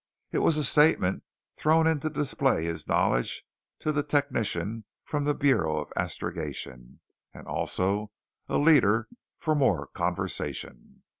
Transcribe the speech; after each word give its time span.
It 0.31 0.39
was 0.39 0.57
a 0.57 0.63
statement 0.63 1.21
thrown 1.57 1.85
in 1.85 1.99
to 1.99 2.09
display 2.09 2.65
his 2.65 2.87
knowledge 2.87 3.43
to 3.77 3.91
the 3.91 4.01
technician 4.01 4.85
from 5.05 5.25
the 5.25 5.35
Bureau 5.35 5.77
of 5.79 5.93
Astrogation, 5.95 7.01
and 7.35 7.45
also 7.45 8.09
a 8.49 8.57
leader 8.57 9.07
for 9.37 9.53
more 9.53 9.85
conversation. 9.85 11.03